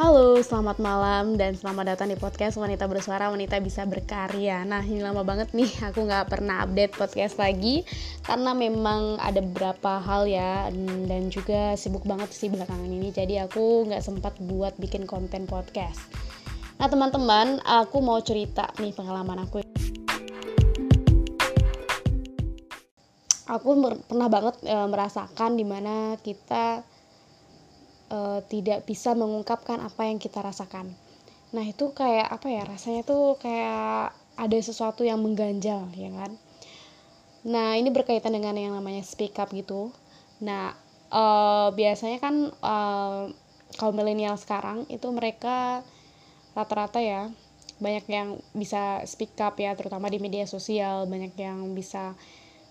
Halo, 0.00 0.40
selamat 0.40 0.80
malam 0.80 1.36
dan 1.36 1.52
selamat 1.52 1.92
datang 1.92 2.08
di 2.08 2.16
podcast 2.16 2.56
Wanita 2.56 2.88
Bersuara, 2.88 3.28
Wanita 3.28 3.60
Bisa 3.60 3.84
Berkarya. 3.84 4.64
Nah, 4.64 4.80
ini 4.80 5.04
lama 5.04 5.20
banget 5.20 5.52
nih, 5.52 5.68
aku 5.92 6.08
gak 6.08 6.32
pernah 6.32 6.64
update 6.64 6.96
podcast 6.96 7.36
lagi 7.36 7.84
Karena 8.24 8.56
memang 8.56 9.20
ada 9.20 9.44
beberapa 9.44 10.00
hal 10.00 10.24
ya 10.24 10.72
Dan 11.04 11.28
juga 11.28 11.76
sibuk 11.76 12.08
banget 12.08 12.32
sih 12.32 12.48
belakangan 12.48 12.88
ini 12.88 13.12
Jadi 13.12 13.44
aku 13.44 13.92
gak 13.92 14.00
sempat 14.00 14.40
buat 14.40 14.72
bikin 14.80 15.04
konten 15.04 15.44
podcast. 15.44 16.00
Nah, 16.80 16.88
teman-teman, 16.88 17.60
aku 17.60 18.00
mau 18.00 18.24
cerita 18.24 18.72
nih 18.80 18.96
pengalaman 18.96 19.44
aku. 19.44 19.60
Aku 23.52 23.68
pernah 24.08 24.32
banget 24.32 24.64
e, 24.64 24.76
merasakan 24.88 25.60
di 25.60 25.68
mana 25.68 26.16
kita 26.24 26.88
uh, 28.10 28.44
tidak 28.50 28.84
bisa 28.84 29.14
mengungkapkan 29.16 29.80
apa 29.80 30.06
yang 30.10 30.18
kita 30.18 30.42
rasakan. 30.42 30.92
Nah, 31.50 31.64
itu 31.66 31.90
kayak 31.94 32.30
apa 32.30 32.46
ya? 32.46 32.62
Rasanya 32.66 33.02
tuh 33.02 33.38
kayak 33.38 34.14
ada 34.38 34.58
sesuatu 34.60 35.02
yang 35.02 35.18
mengganjal, 35.22 35.90
ya 35.94 36.10
kan? 36.14 36.34
Nah, 37.46 37.74
ini 37.78 37.88
berkaitan 37.88 38.36
dengan 38.36 38.54
yang 38.54 38.76
namanya 38.76 39.00
speak 39.00 39.38
up 39.40 39.48
gitu. 39.50 39.90
Nah, 40.44 40.76
uh, 41.10 41.72
biasanya 41.72 42.18
kan 42.20 42.52
uh, 42.60 43.32
kalau 43.78 43.92
milenial 43.96 44.36
sekarang 44.36 44.84
itu 44.92 45.08
mereka 45.08 45.80
rata-rata 46.52 46.98
ya 46.98 47.30
banyak 47.80 48.04
yang 48.12 48.28
bisa 48.52 49.00
speak 49.08 49.32
up 49.40 49.56
ya, 49.56 49.72
terutama 49.72 50.12
di 50.12 50.20
media 50.20 50.44
sosial, 50.44 51.08
banyak 51.08 51.32
yang 51.40 51.72
bisa 51.72 52.12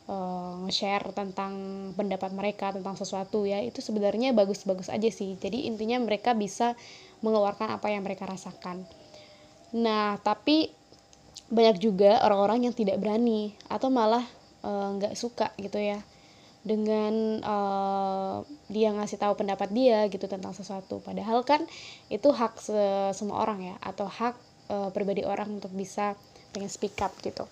uh, 0.09 0.65
nge-share 0.65 1.13
tentang 1.13 1.53
pendapat 1.93 2.33
mereka 2.33 2.73
tentang 2.73 2.97
sesuatu 2.97 3.45
ya 3.45 3.61
itu 3.61 3.79
sebenarnya 3.79 4.33
bagus-bagus 4.33 4.89
aja 4.89 5.07
sih. 5.13 5.37
Jadi 5.37 5.69
intinya 5.69 6.01
mereka 6.01 6.33
bisa 6.33 6.73
mengeluarkan 7.21 7.77
apa 7.77 7.93
yang 7.93 8.01
mereka 8.01 8.25
rasakan. 8.25 8.83
Nah 9.77 10.17
tapi 10.25 10.73
banyak 11.53 11.77
juga 11.77 12.25
orang-orang 12.25 12.69
yang 12.69 12.75
tidak 12.75 12.97
berani 13.01 13.53
atau 13.69 13.89
malah 13.89 14.25
eh, 14.65 14.89
nggak 14.97 15.13
uh, 15.13 15.17
suka 15.17 15.49
gitu 15.57 15.81
ya 15.81 16.01
dengan 16.59 17.39
uh, 17.41 18.43
dia 18.69 18.91
ngasih 18.91 19.17
tahu 19.17 19.33
pendapat 19.39 19.71
dia 19.71 20.09
gitu 20.09 20.25
tentang 20.25 20.51
sesuatu. 20.57 20.99
Padahal 21.05 21.45
kan 21.45 21.63
itu 22.11 22.29
hak 22.33 22.59
semua 23.15 23.45
orang 23.45 23.73
ya 23.73 23.75
atau 23.79 24.09
hak 24.09 24.35
uh, 24.73 24.89
pribadi 24.91 25.23
orang 25.23 25.61
untuk 25.61 25.71
bisa 25.73 26.17
pengen 26.49 26.69
speak 26.69 26.97
up 26.99 27.13
gitu 27.21 27.45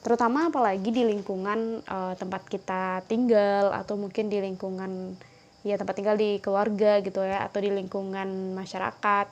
terutama 0.00 0.48
apalagi 0.48 0.88
di 0.88 1.04
lingkungan 1.04 1.84
uh, 1.84 2.14
tempat 2.16 2.48
kita 2.48 3.04
tinggal 3.04 3.68
atau 3.76 4.00
mungkin 4.00 4.32
di 4.32 4.40
lingkungan 4.40 5.12
ya 5.60 5.76
tempat 5.76 5.92
tinggal 5.92 6.16
di 6.16 6.40
keluarga 6.40 7.04
gitu 7.04 7.20
ya 7.20 7.44
atau 7.44 7.60
di 7.60 7.68
lingkungan 7.68 8.56
masyarakat. 8.56 9.26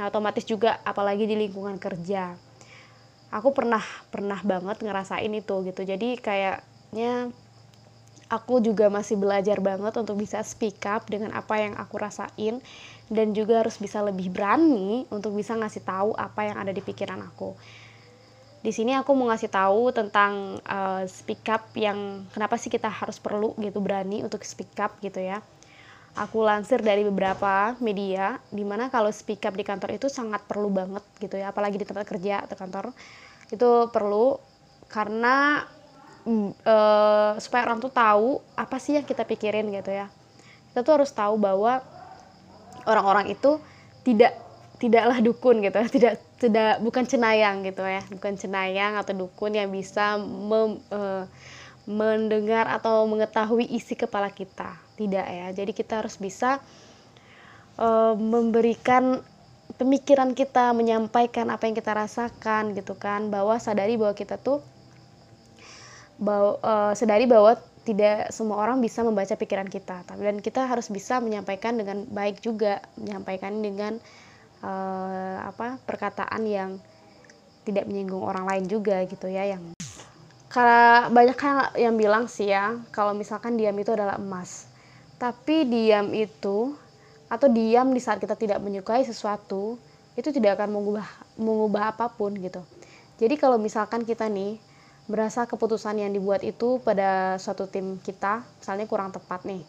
Nah 0.00 0.04
otomatis 0.08 0.48
juga 0.48 0.80
apalagi 0.80 1.28
di 1.28 1.36
lingkungan 1.36 1.76
kerja. 1.76 2.32
Aku 3.28 3.52
pernah 3.52 3.84
pernah 4.08 4.40
banget 4.40 4.80
ngerasain 4.80 5.28
itu 5.28 5.54
gitu. 5.68 5.84
Jadi 5.84 6.16
kayaknya 6.16 7.28
aku 8.32 8.64
juga 8.64 8.88
masih 8.88 9.20
belajar 9.20 9.60
banget 9.60 9.92
untuk 9.92 10.16
bisa 10.16 10.40
speak 10.40 10.80
up 10.88 11.04
dengan 11.04 11.36
apa 11.36 11.60
yang 11.60 11.76
aku 11.76 12.00
rasain 12.00 12.64
dan 13.12 13.36
juga 13.36 13.60
harus 13.60 13.76
bisa 13.76 14.00
lebih 14.00 14.32
berani 14.32 15.04
untuk 15.12 15.36
bisa 15.36 15.52
ngasih 15.56 15.84
tahu 15.84 16.10
apa 16.16 16.48
yang 16.48 16.56
ada 16.60 16.72
di 16.72 16.80
pikiran 16.84 17.20
aku 17.24 17.56
di 18.58 18.74
sini 18.74 18.90
aku 18.98 19.14
mau 19.14 19.30
ngasih 19.30 19.50
tahu 19.54 19.94
tentang 19.94 20.58
uh, 20.66 21.06
speak 21.06 21.46
up 21.46 21.70
yang 21.78 22.26
kenapa 22.34 22.58
sih 22.58 22.66
kita 22.66 22.90
harus 22.90 23.22
perlu 23.22 23.54
gitu 23.62 23.78
berani 23.78 24.26
untuk 24.26 24.42
speak 24.42 24.74
up 24.82 24.98
gitu 24.98 25.22
ya. 25.22 25.38
Aku 26.18 26.42
lansir 26.42 26.82
dari 26.82 27.06
beberapa 27.06 27.78
media 27.78 28.42
di 28.50 28.66
mana 28.66 28.90
kalau 28.90 29.14
speak 29.14 29.46
up 29.46 29.54
di 29.54 29.62
kantor 29.62 29.94
itu 29.94 30.10
sangat 30.10 30.42
perlu 30.50 30.66
banget 30.74 31.04
gitu 31.22 31.38
ya, 31.38 31.54
apalagi 31.54 31.78
di 31.78 31.86
tempat 31.86 32.02
kerja 32.02 32.42
atau 32.42 32.58
kantor 32.58 32.90
itu 33.54 33.70
perlu 33.94 34.34
karena 34.90 35.62
uh, 36.26 37.38
supaya 37.38 37.62
orang 37.70 37.78
tuh 37.78 37.94
tahu 37.94 38.42
apa 38.58 38.76
sih 38.82 38.98
yang 38.98 39.06
kita 39.06 39.22
pikirin 39.22 39.70
gitu 39.70 39.94
ya. 39.94 40.10
Kita 40.74 40.82
tuh 40.82 40.98
harus 40.98 41.14
tahu 41.14 41.38
bahwa 41.38 41.78
orang-orang 42.90 43.30
itu 43.30 43.62
tidak 44.02 44.47
tidaklah 44.78 45.18
dukun 45.18 45.60
gitu. 45.60 45.78
Tidak 45.98 46.14
tidak 46.38 46.78
bukan 46.80 47.02
cenayang 47.02 47.66
gitu 47.66 47.82
ya. 47.82 48.02
Bukan 48.14 48.38
cenayang 48.38 48.94
atau 48.94 49.12
dukun 49.12 49.58
yang 49.58 49.74
bisa 49.74 50.16
mem, 50.22 50.78
e, 50.86 51.26
mendengar 51.90 52.70
atau 52.70 53.02
mengetahui 53.10 53.66
isi 53.74 53.98
kepala 53.98 54.30
kita. 54.30 54.78
Tidak 54.94 55.26
ya. 55.26 55.46
Jadi 55.50 55.74
kita 55.74 55.98
harus 55.98 56.14
bisa 56.14 56.62
e, 57.74 57.88
memberikan 58.14 59.18
pemikiran 59.74 60.32
kita 60.32 60.70
menyampaikan 60.72 61.50
apa 61.50 61.66
yang 61.66 61.74
kita 61.74 61.90
rasakan 61.90 62.78
gitu 62.78 62.94
kan. 62.94 63.34
Bahwa 63.34 63.58
sadari 63.58 63.98
bahwa 63.98 64.14
kita 64.14 64.38
tuh 64.38 64.62
bahwa, 66.22 66.62
e, 66.62 66.72
sadari 66.94 67.26
bahwa 67.26 67.58
tidak 67.82 68.30
semua 68.30 68.62
orang 68.62 68.78
bisa 68.78 69.02
membaca 69.02 69.34
pikiran 69.34 69.66
kita. 69.66 70.06
Dan 70.06 70.38
kita 70.38 70.70
harus 70.70 70.86
bisa 70.86 71.18
menyampaikan 71.18 71.74
dengan 71.74 72.06
baik 72.06 72.38
juga. 72.46 72.78
Menyampaikan 72.94 73.58
dengan 73.58 73.98
uh, 74.62 75.44
apa 75.46 75.78
perkataan 75.84 76.42
yang 76.46 76.70
tidak 77.68 77.84
menyinggung 77.84 78.24
orang 78.24 78.48
lain 78.48 78.64
juga 78.64 79.04
gitu 79.04 79.28
ya 79.28 79.44
yang 79.44 79.76
karena 80.48 81.12
banyak 81.12 81.36
kan 81.36 81.76
yang 81.76 81.94
bilang 82.00 82.24
sih 82.24 82.48
ya 82.48 82.80
kalau 82.88 83.12
misalkan 83.12 83.60
diam 83.60 83.76
itu 83.76 83.92
adalah 83.92 84.16
emas. 84.16 84.64
Tapi 85.20 85.68
diam 85.68 86.08
itu 86.16 86.72
atau 87.28 87.48
diam 87.52 87.92
di 87.92 88.00
saat 88.00 88.16
kita 88.16 88.32
tidak 88.32 88.58
menyukai 88.64 89.04
sesuatu 89.04 89.76
itu 90.16 90.32
tidak 90.32 90.56
akan 90.56 90.72
mengubah 90.72 91.08
mengubah 91.36 91.82
apa 91.92 92.08
pun 92.08 92.32
gitu. 92.40 92.64
Jadi 93.20 93.36
kalau 93.36 93.60
misalkan 93.60 94.08
kita 94.08 94.24
nih 94.30 94.56
berasa 95.04 95.44
keputusan 95.44 96.00
yang 96.00 96.12
dibuat 96.16 96.40
itu 96.40 96.80
pada 96.80 97.36
suatu 97.36 97.68
tim 97.68 98.00
kita 98.00 98.44
misalnya 98.60 98.84
kurang 98.84 99.08
tepat 99.12 99.44
nih 99.44 99.64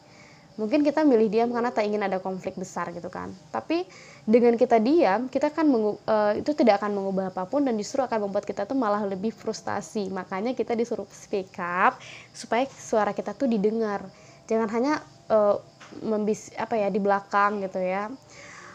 mungkin 0.60 0.84
kita 0.84 1.08
milih 1.08 1.32
diam 1.32 1.50
karena 1.56 1.72
tak 1.72 1.88
ingin 1.88 2.04
ada 2.04 2.20
konflik 2.20 2.60
besar 2.60 2.92
gitu 2.92 3.08
kan. 3.08 3.32
Tapi 3.48 3.88
dengan 4.28 4.60
kita 4.60 4.76
diam 4.84 5.32
kita 5.32 5.56
kan 5.56 5.64
uh, 5.72 6.36
itu 6.36 6.52
tidak 6.52 6.84
akan 6.84 7.00
mengubah 7.00 7.32
apa 7.32 7.48
pun 7.48 7.64
dan 7.64 7.80
justru 7.80 8.04
akan 8.04 8.28
membuat 8.28 8.44
kita 8.44 8.68
tuh 8.68 8.76
malah 8.76 9.00
lebih 9.08 9.32
frustasi. 9.32 10.12
Makanya 10.12 10.52
kita 10.52 10.76
disuruh 10.76 11.08
speak 11.08 11.56
up 11.64 11.96
supaya 12.36 12.68
suara 12.68 13.16
kita 13.16 13.32
tuh 13.32 13.48
didengar. 13.48 14.04
Jangan 14.52 14.68
hanya 14.76 14.94
uh, 15.32 15.64
membis 16.04 16.52
apa 16.60 16.76
ya 16.76 16.92
di 16.92 17.00
belakang 17.00 17.64
gitu 17.64 17.80
ya. 17.80 18.12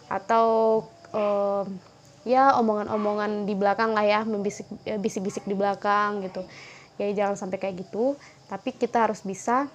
Atau 0.08 0.80
uh, 1.12 1.68
ya 2.24 2.56
omongan-omongan 2.56 3.44
di 3.44 3.52
belakang 3.52 3.92
lah 3.92 4.08
ya 4.08 4.20
membisik 4.24 4.64
bisik-bisik 5.04 5.44
di 5.44 5.52
belakang 5.52 6.24
gitu. 6.24 6.40
Ya 6.96 7.12
jangan 7.12 7.36
sampai 7.36 7.60
kayak 7.60 7.84
gitu. 7.84 8.16
Tapi 8.48 8.72
kita 8.72 9.04
harus 9.04 9.20
bisa 9.20 9.68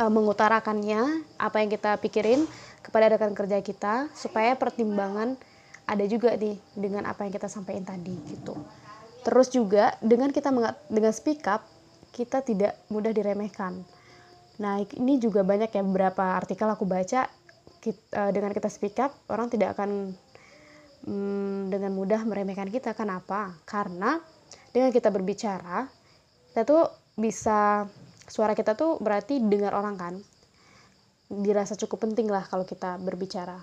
uh, 0.00 0.12
mengutarakannya 0.12 1.24
apa 1.36 1.56
yang 1.62 1.70
kita 1.72 1.96
pikirin 2.00 2.44
kepada 2.80 3.12
rekan 3.12 3.36
kerja 3.36 3.60
kita 3.60 4.08
supaya 4.16 4.56
pertimbangan 4.56 5.36
ada 5.84 6.04
juga 6.06 6.38
nih 6.38 6.56
dengan 6.78 7.04
apa 7.04 7.26
yang 7.26 7.32
kita 7.34 7.50
sampaikan 7.50 7.84
tadi 7.84 8.14
gitu. 8.30 8.54
Terus 9.26 9.52
juga 9.52 9.98
dengan 10.00 10.32
kita 10.32 10.48
dengan 10.88 11.12
speak 11.12 11.44
up 11.50 11.66
kita 12.14 12.40
tidak 12.40 12.78
mudah 12.88 13.12
diremehkan. 13.12 13.82
Nah 14.60 14.80
ini 14.96 15.18
juga 15.20 15.44
banyak 15.44 15.72
ya 15.72 15.82
beberapa 15.84 16.36
artikel 16.36 16.68
aku 16.68 16.84
baca 16.84 17.28
kita, 17.80 18.00
eh, 18.12 18.30
dengan 18.32 18.52
kita 18.52 18.68
speak 18.68 18.96
up 19.00 19.12
orang 19.28 19.48
tidak 19.48 19.76
akan 19.76 20.14
um, 21.08 21.68
dengan 21.68 21.92
mudah 21.92 22.22
meremehkan 22.24 22.68
kita. 22.68 22.92
Kenapa? 22.96 23.56
Karena 23.64 24.20
dengan 24.70 24.94
kita 24.94 25.10
berbicara 25.10 25.88
kita 26.50 26.66
tuh 26.66 26.90
bisa 27.14 27.86
suara 28.30 28.54
kita 28.54 28.78
tuh 28.78 29.02
berarti 29.02 29.42
dengar 29.42 29.74
orang 29.74 29.98
kan? 29.98 30.14
Dirasa 31.26 31.74
cukup 31.74 32.06
penting 32.06 32.30
lah 32.30 32.46
kalau 32.46 32.62
kita 32.62 32.94
berbicara. 33.02 33.58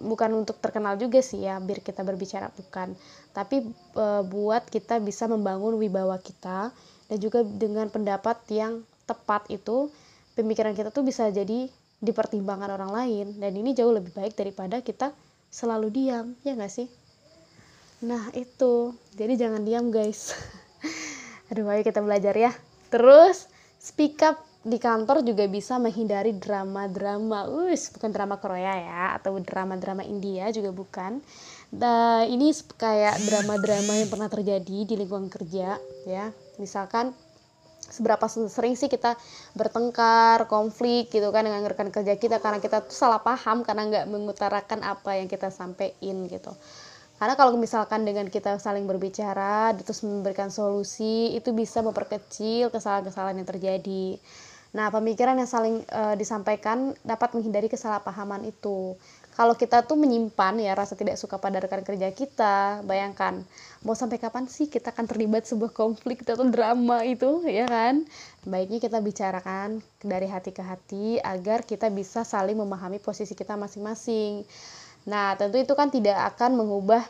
Bukan 0.00 0.32
untuk 0.32 0.60
terkenal 0.60 0.96
juga 1.00 1.20
sih 1.24 1.44
ya 1.44 1.56
biar 1.60 1.80
kita 1.80 2.04
berbicara 2.04 2.52
bukan. 2.52 2.92
Tapi 3.32 3.64
e, 3.96 4.06
buat 4.28 4.68
kita 4.68 5.00
bisa 5.00 5.28
membangun 5.28 5.76
wibawa 5.76 6.16
kita 6.20 6.72
dan 7.08 7.18
juga 7.20 7.44
dengan 7.44 7.88
pendapat 7.88 8.40
yang 8.52 8.80
tepat 9.04 9.48
itu 9.52 9.92
pemikiran 10.36 10.72
kita 10.72 10.88
tuh 10.88 11.04
bisa 11.04 11.28
jadi 11.28 11.68
dipertimbangkan 12.00 12.80
orang 12.80 12.92
lain. 12.92 13.26
Dan 13.36 13.60
ini 13.60 13.76
jauh 13.76 13.92
lebih 13.92 14.12
baik 14.16 14.36
daripada 14.36 14.80
kita 14.80 15.12
selalu 15.52 15.92
diam 15.92 16.32
ya 16.46 16.56
nggak 16.56 16.72
sih? 16.72 16.88
Nah 18.06 18.32
itu. 18.32 18.96
Jadi 19.20 19.36
jangan 19.36 19.60
diam 19.68 19.92
guys. 19.92 20.32
Aduh 21.52 21.68
ayo 21.68 21.84
kita 21.84 22.00
belajar 22.00 22.32
ya. 22.32 22.56
Terus 22.88 23.49
speak 23.80 24.20
up 24.20 24.36
di 24.60 24.76
kantor 24.76 25.24
juga 25.24 25.48
bisa 25.48 25.80
menghindari 25.80 26.36
drama-drama, 26.36 27.48
us 27.48 27.88
bukan 27.96 28.12
drama 28.12 28.36
Korea 28.36 28.76
ya, 28.76 29.04
atau 29.16 29.32
drama-drama 29.40 30.04
India 30.04 30.52
juga 30.52 30.68
bukan. 30.68 31.24
Nah, 31.72 32.28
ini 32.28 32.52
kayak 32.76 33.24
drama-drama 33.24 34.04
yang 34.04 34.12
pernah 34.12 34.28
terjadi 34.28 34.84
di 34.84 34.94
lingkungan 35.00 35.32
kerja, 35.32 35.80
ya. 36.04 36.28
Misalkan 36.60 37.16
seberapa 37.88 38.28
sering 38.28 38.76
sih 38.76 38.92
kita 38.92 39.16
bertengkar, 39.56 40.44
konflik 40.44 41.08
gitu 41.08 41.32
kan 41.32 41.48
dengan 41.48 41.64
rekan 41.64 41.88
kerja 41.88 42.20
kita 42.20 42.38
karena 42.38 42.60
kita 42.60 42.84
tuh 42.84 42.92
salah 42.92 43.24
paham 43.24 43.64
karena 43.64 43.88
nggak 43.88 44.06
mengutarakan 44.12 44.84
apa 44.84 45.16
yang 45.16 45.26
kita 45.26 45.48
sampaikan 45.48 46.28
gitu. 46.28 46.52
Karena 47.20 47.36
kalau 47.36 47.52
misalkan 47.60 48.08
dengan 48.08 48.32
kita 48.32 48.56
saling 48.56 48.88
berbicara, 48.88 49.76
terus 49.76 50.00
memberikan 50.00 50.48
solusi, 50.48 51.36
itu 51.36 51.52
bisa 51.52 51.84
memperkecil 51.84 52.72
kesalahan-kesalahan 52.72 53.44
yang 53.44 53.48
terjadi. 53.48 54.16
Nah, 54.72 54.88
pemikiran 54.88 55.36
yang 55.36 55.50
saling 55.50 55.84
e, 55.84 56.02
disampaikan 56.16 56.96
dapat 57.04 57.36
menghindari 57.36 57.68
kesalahpahaman 57.68 58.48
itu. 58.48 58.96
Kalau 59.36 59.52
kita 59.52 59.84
tuh 59.84 60.00
menyimpan 60.00 60.64
ya 60.64 60.72
rasa 60.72 60.96
tidak 60.96 61.20
suka 61.20 61.36
pada 61.36 61.60
rekan 61.62 61.80
kerja 61.80 62.12
kita 62.12 62.84
bayangkan 62.84 63.40
mau 63.86 63.96
sampai 63.96 64.20
kapan 64.20 64.44
sih 64.50 64.68
kita 64.68 64.92
akan 64.92 65.08
terlibat 65.08 65.48
sebuah 65.48 65.72
konflik 65.72 66.24
atau 66.24 66.44
drama 66.48 67.02
itu? 67.04 67.44
Ya 67.48 67.64
kan? 67.68 68.04
Baiknya 68.48 68.80
kita 68.80 68.98
bicarakan 69.00 69.84
dari 70.00 70.28
hati 70.28 70.50
ke 70.56 70.62
hati 70.62 71.06
agar 71.20 71.68
kita 71.68 71.88
bisa 71.92 72.24
saling 72.24 72.56
memahami 72.56 72.96
posisi 73.00 73.36
kita 73.36 73.60
masing-masing 73.60 74.44
nah 75.08 75.32
tentu 75.38 75.56
itu 75.56 75.72
kan 75.72 75.88
tidak 75.88 76.16
akan 76.36 76.60
mengubah 76.60 77.02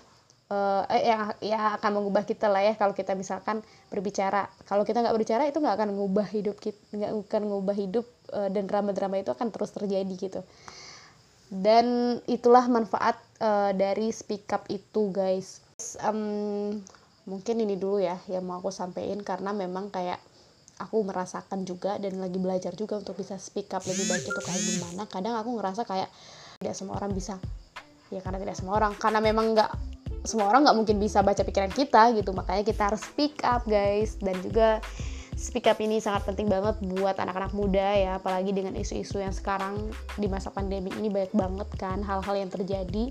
uh, 0.50 0.82
eh, 0.90 1.14
yang 1.14 1.32
ya 1.40 1.78
akan 1.78 2.02
mengubah 2.02 2.26
kita 2.26 2.50
lah 2.50 2.60
ya 2.60 2.74
kalau 2.74 2.92
kita 2.92 3.14
misalkan 3.14 3.62
berbicara. 3.88 4.50
Kalau 4.66 4.82
kita 4.82 5.00
nggak 5.00 5.14
berbicara 5.14 5.46
itu 5.46 5.62
nggak 5.62 5.76
akan 5.78 5.88
mengubah 5.94 6.26
hidup 6.28 6.58
kita 6.58 6.78
nggak 6.92 7.10
akan 7.30 7.42
mengubah 7.46 7.76
hidup 7.78 8.06
uh, 8.34 8.50
dan 8.50 8.66
drama-drama 8.66 9.22
itu 9.22 9.30
akan 9.30 9.48
terus 9.54 9.70
terjadi 9.72 10.14
gitu. 10.18 10.42
Dan 11.50 12.18
itulah 12.30 12.66
manfaat 12.70 13.18
uh, 13.42 13.74
dari 13.74 14.14
speak 14.14 14.50
up 14.54 14.66
itu 14.70 15.10
guys. 15.10 15.62
Um, 16.04 16.82
mungkin 17.24 17.62
ini 17.62 17.78
dulu 17.78 18.02
ya 18.02 18.18
yang 18.26 18.44
mau 18.44 18.58
aku 18.58 18.74
sampaikan 18.74 19.22
karena 19.22 19.54
memang 19.54 19.88
kayak 19.88 20.18
aku 20.80 21.04
merasakan 21.04 21.68
juga 21.68 22.00
dan 22.00 22.16
lagi 22.16 22.40
belajar 22.40 22.72
juga 22.72 22.96
untuk 22.96 23.20
bisa 23.20 23.36
speak 23.36 23.70
up 23.76 23.84
lebih 23.84 24.06
baik 24.06 24.24
itu 24.26 24.40
kayak 24.46 24.62
gimana. 24.62 25.02
Kadang 25.10 25.34
aku 25.38 25.58
ngerasa 25.58 25.82
kayak 25.86 26.08
tidak 26.60 26.74
semua 26.76 27.00
orang 27.00 27.16
bisa 27.16 27.40
ya 28.10 28.20
karena 28.22 28.42
tidak 28.42 28.58
semua 28.58 28.78
orang 28.82 28.92
karena 28.98 29.22
memang 29.22 29.54
nggak 29.54 29.70
semua 30.24 30.52
orang 30.52 30.68
nggak 30.68 30.76
mungkin 30.76 30.96
bisa 31.00 31.24
baca 31.24 31.40
pikiran 31.40 31.72
kita 31.72 32.12
gitu. 32.16 32.30
Makanya 32.36 32.62
kita 32.64 32.92
harus 32.92 33.00
speak 33.04 33.40
up 33.40 33.64
guys. 33.64 34.20
Dan 34.20 34.36
juga 34.44 34.84
speak 35.40 35.64
up 35.64 35.80
ini 35.80 35.96
sangat 35.96 36.28
penting 36.28 36.52
banget 36.52 36.76
buat 36.84 37.16
anak-anak 37.16 37.52
muda 37.56 37.96
ya. 37.96 38.10
Apalagi 38.20 38.52
dengan 38.52 38.76
isu-isu 38.76 39.20
yang 39.24 39.32
sekarang 39.32 39.80
di 40.20 40.28
masa 40.28 40.52
pandemi 40.52 40.92
ini 41.00 41.08
banyak 41.08 41.32
banget 41.32 41.68
kan 41.80 42.04
hal-hal 42.04 42.36
yang 42.36 42.52
terjadi. 42.52 43.08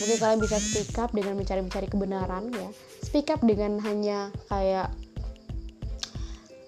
Mungkin 0.00 0.16
kalian 0.16 0.40
bisa 0.40 0.56
speak 0.56 0.96
up 0.96 1.12
dengan 1.12 1.36
mencari-mencari 1.36 1.88
kebenaran 1.92 2.48
ya. 2.52 2.68
Speak 3.04 3.28
up 3.28 3.44
dengan 3.44 3.76
hanya 3.84 4.32
kayak 4.48 4.88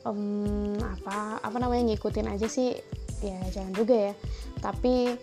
um, 0.04 0.76
apa 0.84 1.40
apa 1.40 1.56
namanya 1.56 1.96
ngikutin 1.96 2.28
aja 2.28 2.44
sih. 2.44 2.76
Ya 3.24 3.40
jangan 3.50 3.72
juga 3.72 4.12
ya. 4.12 4.14
Tapi 4.60 5.16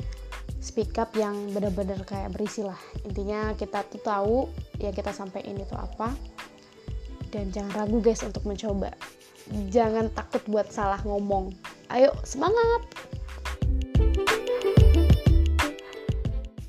speak 0.66 0.98
up 0.98 1.14
yang 1.14 1.54
benar-benar 1.54 2.02
kayak 2.10 2.34
berisi 2.34 2.66
lah. 2.66 2.78
Intinya 3.06 3.54
kita 3.54 3.86
tuh 3.86 4.02
tahu 4.02 4.38
yang 4.82 4.98
kita 4.98 5.14
sampaikan 5.14 5.54
itu 5.62 5.78
apa. 5.78 6.10
Dan 7.30 7.54
jangan 7.54 7.86
ragu 7.86 8.02
guys 8.02 8.26
untuk 8.26 8.42
mencoba. 8.50 8.90
Jangan 9.70 10.10
takut 10.18 10.42
buat 10.50 10.74
salah 10.74 10.98
ngomong. 11.06 11.54
Ayo 11.94 12.10
semangat 12.26 12.82